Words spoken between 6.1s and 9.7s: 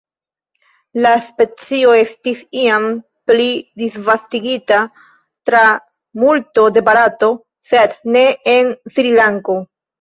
multo de Barato sed ne en Srilanko.